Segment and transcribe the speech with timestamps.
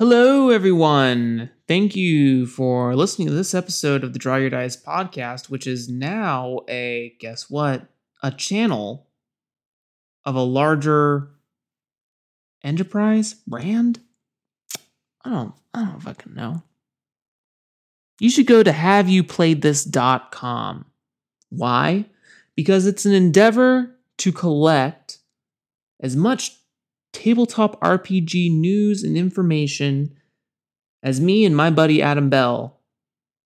[0.00, 1.50] Hello, everyone.
[1.68, 5.90] Thank you for listening to this episode of the Draw Your Dice podcast, which is
[5.90, 7.86] now a, guess what,
[8.22, 9.08] a channel
[10.24, 11.32] of a larger
[12.64, 14.00] enterprise brand.
[15.22, 16.62] I don't, I don't fucking know.
[18.18, 20.86] You should go to haveyouplayedthis.com.
[21.50, 22.06] Why?
[22.56, 25.18] Because it's an endeavor to collect
[26.00, 26.59] as much
[27.12, 30.14] tabletop RPG news and information
[31.02, 32.80] as me and my buddy Adam Bell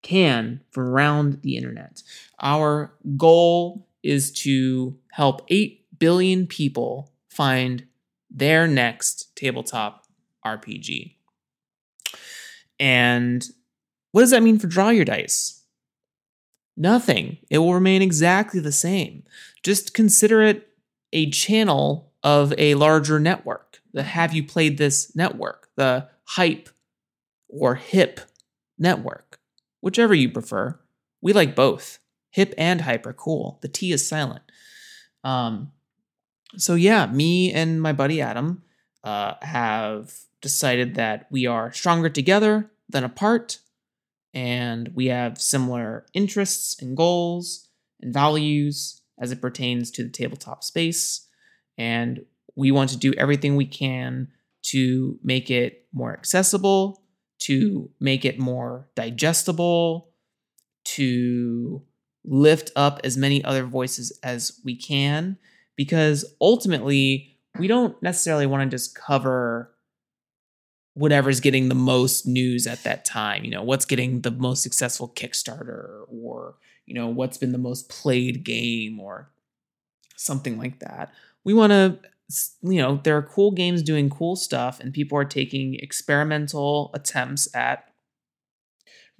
[0.02, 2.02] can from around the internet.
[2.40, 7.86] Our goal is to help 8 billion people find
[8.30, 10.06] their next tabletop
[10.44, 11.14] RPG.
[12.80, 13.46] And
[14.10, 15.62] what does that mean for Draw Your Dice?
[16.76, 17.38] Nothing.
[17.50, 19.24] It will remain exactly the same.
[19.62, 20.68] Just consider it
[21.12, 23.80] a channel of a larger network.
[23.92, 26.68] The Have You Played This network, the Hype
[27.48, 28.20] or Hip
[28.78, 29.38] network,
[29.80, 30.78] whichever you prefer.
[31.20, 31.98] We like both.
[32.30, 33.58] Hip and Hype are cool.
[33.62, 34.42] The T is silent.
[35.22, 35.72] Um,
[36.56, 38.62] so yeah, me and my buddy Adam
[39.04, 43.58] uh, have decided that we are stronger together than apart,
[44.34, 47.68] and we have similar interests and goals
[48.00, 51.28] and values as it pertains to the tabletop space.
[51.78, 54.28] And we want to do everything we can
[54.62, 57.02] to make it more accessible,
[57.40, 60.10] to make it more digestible,
[60.84, 61.82] to
[62.24, 65.36] lift up as many other voices as we can,
[65.76, 69.74] because ultimately, we don't necessarily want to just cover
[70.94, 73.44] whatever's getting the most news at that time.
[73.44, 76.56] You know, what's getting the most successful Kickstarter or,
[76.86, 79.30] you know, what's been the most played game or
[80.16, 81.12] something like that.
[81.44, 81.98] We want to
[82.62, 87.54] you know, there are cool games doing cool stuff, and people are taking experimental attempts
[87.54, 87.88] at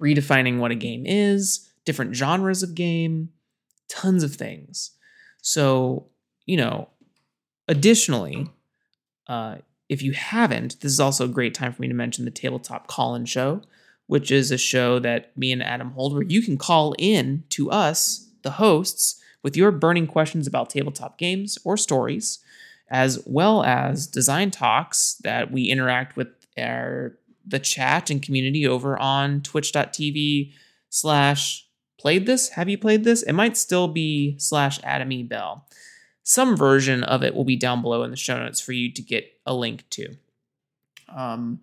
[0.01, 3.29] redefining what a game is, different genres of game,
[3.89, 4.91] tons of things.
[5.41, 6.07] So,
[6.45, 6.89] you know,
[7.67, 8.49] additionally,
[9.27, 9.57] uh,
[9.89, 12.87] if you haven't, this is also a great time for me to mention the Tabletop
[12.87, 13.61] Call In Show,
[14.07, 17.69] which is a show that me and Adam hold where you can call in to
[17.69, 22.39] us, the hosts, with your burning questions about tabletop games or stories
[22.89, 26.27] as well as design talks that we interact with
[26.57, 30.53] our the chat and community over on twitch.tv
[30.89, 31.67] slash
[31.99, 33.21] played this have you played this?
[33.21, 35.67] It might still be slash e bell.
[36.23, 39.01] Some version of it will be down below in the show notes for you to
[39.01, 40.15] get a link to.
[41.13, 41.59] Um,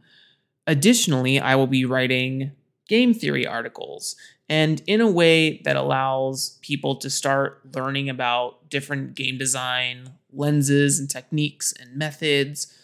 [0.66, 2.52] additionally i will be writing
[2.90, 4.16] game theory articles
[4.48, 10.98] and in a way that allows people to start learning about different game design lenses
[10.98, 12.76] and techniques and methods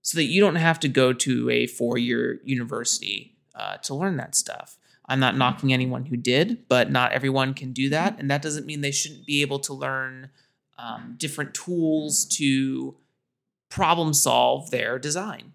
[0.00, 4.16] so that you don't have to go to a four year university uh, to learn
[4.16, 4.78] that stuff.
[5.04, 8.18] I'm not knocking anyone who did, but not everyone can do that.
[8.18, 10.30] And that doesn't mean they shouldn't be able to learn
[10.78, 12.96] um, different tools to
[13.68, 15.52] problem solve their design.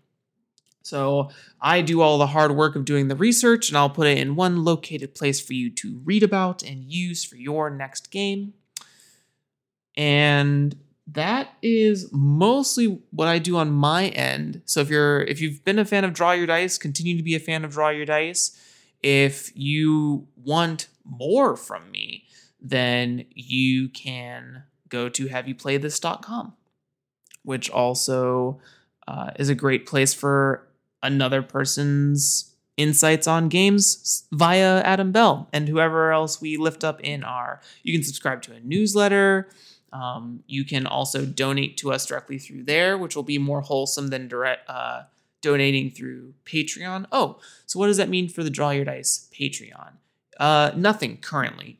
[0.87, 4.17] So I do all the hard work of doing the research, and I'll put it
[4.17, 8.53] in one located place for you to read about and use for your next game.
[9.97, 10.77] And
[11.07, 14.61] that is mostly what I do on my end.
[14.65, 17.35] So if you're if you've been a fan of Draw Your Dice, continue to be
[17.35, 18.57] a fan of Draw Your Dice.
[19.03, 22.25] If you want more from me,
[22.61, 26.53] then you can go to haveyouplayedthis.com,
[27.43, 28.59] which also
[29.07, 30.66] uh, is a great place for
[31.01, 37.23] another person's insights on games via Adam Bell and whoever else we lift up in
[37.23, 37.59] our.
[37.83, 39.49] You can subscribe to a newsletter.
[39.91, 44.09] Um, you can also donate to us directly through there, which will be more wholesome
[44.09, 45.03] than direct uh,
[45.41, 47.07] donating through Patreon.
[47.11, 49.93] Oh, so what does that mean for the Draw Your Dice Patreon?
[50.39, 51.79] Uh, nothing currently.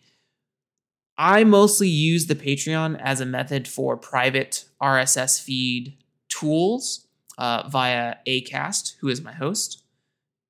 [1.17, 5.97] I mostly use the Patreon as a method for private RSS feed
[6.29, 7.06] tools
[7.37, 9.83] uh, via Acast, who is my host,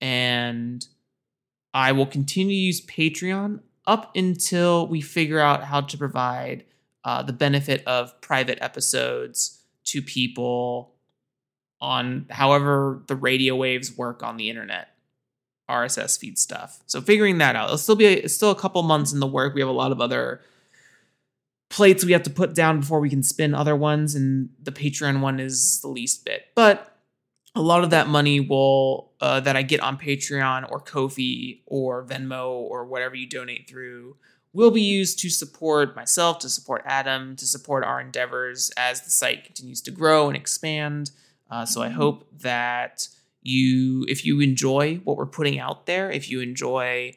[0.01, 0.85] and
[1.73, 6.65] I will continue to use Patreon up until we figure out how to provide
[7.03, 10.93] uh, the benefit of private episodes to people
[11.79, 14.89] on however the radio waves work on the internet.
[15.69, 16.81] RSS feed stuff.
[16.85, 17.65] So figuring that out.
[17.65, 19.53] It'll still be a, it's still a couple months in the work.
[19.53, 20.41] We have a lot of other
[21.69, 25.21] plates we have to put down before we can spin other ones, and the Patreon
[25.21, 26.45] one is the least bit.
[26.55, 26.97] But
[27.55, 32.05] a lot of that money will uh, that I get on Patreon or Ko-fi or
[32.05, 34.15] Venmo or whatever you donate through
[34.53, 39.09] will be used to support myself, to support Adam, to support our endeavors as the
[39.09, 41.11] site continues to grow and expand.
[41.49, 43.07] Uh, so I hope that
[43.41, 47.13] you, if you enjoy what we're putting out there, if you enjoy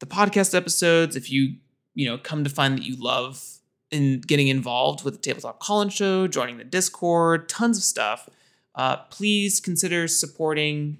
[0.00, 1.56] the podcast episodes, if you
[1.94, 3.59] you know come to find that you love
[3.90, 8.28] in getting involved with the Tabletop Call-In Show, joining the Discord, tons of stuff.
[8.74, 10.98] Uh, please consider supporting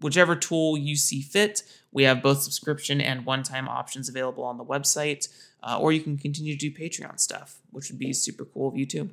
[0.00, 1.62] whichever tool you see fit.
[1.90, 5.28] We have both subscription and one-time options available on the website,
[5.62, 8.76] uh, or you can continue to do Patreon stuff, which would be super cool of
[8.76, 9.10] you too,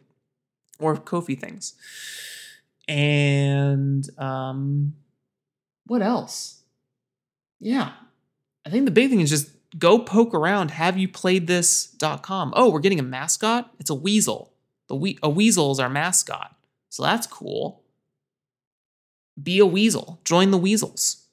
[0.80, 1.74] or Ko-fi things.
[2.88, 4.94] And um,
[5.88, 6.62] what else?
[7.60, 7.94] Yeah,
[8.66, 10.72] I think the big thing is just go poke around.
[10.72, 12.54] Have you played this.com?
[12.56, 13.72] Oh, we're getting a mascot.
[13.80, 14.54] It's a weasel.
[14.88, 16.56] The we- a weasel is our mascot,
[16.90, 17.84] so that's cool.
[19.42, 20.22] Be a weasel.
[20.24, 21.28] Join the weasels.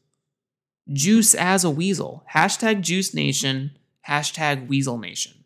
[0.93, 2.25] Juice as a weasel.
[2.35, 3.73] Hashtag Juice Nation.
[4.09, 5.45] Hashtag Weasel Nation.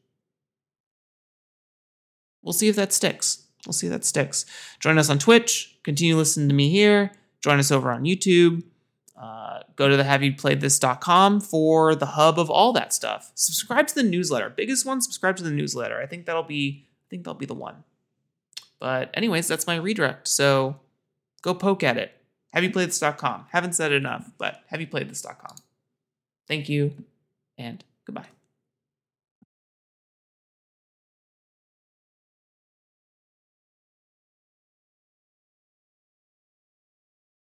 [2.42, 3.42] We'll see if that sticks.
[3.66, 4.46] We'll see if that sticks.
[4.80, 5.76] Join us on Twitch.
[5.82, 7.12] Continue listening to me here.
[7.42, 8.62] Join us over on YouTube.
[9.16, 13.32] Uh, go to the haveyouplayedthis.com for the hub of all that stuff.
[13.34, 14.50] Subscribe to the newsletter.
[14.50, 16.00] Biggest one, subscribe to the newsletter.
[16.00, 17.84] I think that'll be I think that'll be the one.
[18.78, 20.28] But anyways, that's my redirect.
[20.28, 20.80] So
[21.40, 22.12] go poke at it.
[22.54, 23.46] Haveyouplayedthis.com.
[23.52, 25.56] Haven't said enough, but haveyouplayedthis.com.
[26.46, 26.92] Thank you
[27.56, 28.26] and goodbye.